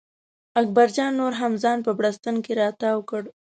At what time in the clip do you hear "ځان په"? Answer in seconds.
1.63-1.91